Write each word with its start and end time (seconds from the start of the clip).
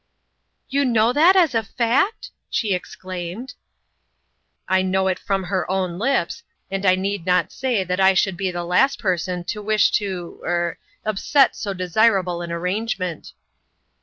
"You 0.75 0.83
know 0.83 1.13
that 1.13 1.35
as 1.35 1.53
a 1.53 1.61
fact?" 1.61 2.31
she 2.49 2.73
exclaimed." 2.73 3.53
I 4.77 4.81
know 4.81 5.07
it 5.07 5.19
from 5.19 5.43
her 5.43 5.69
own 5.69 5.99
lips, 5.99 6.41
and 6.71 6.87
I 6.87 6.95
need 6.95 7.23
not 7.27 7.51
say 7.51 7.83
that 7.83 7.99
I 7.99 8.15
should 8.15 8.35
be 8.35 8.49
the 8.49 8.63
last 8.65 8.97
person 8.97 9.43
to 9.43 9.61
wish 9.61 9.91
to 10.01 10.41
er 10.43 10.79
upset 11.05 11.55
so 11.55 11.75
desirable 11.75 12.41
an 12.41 12.51
arrangement." 12.51 13.33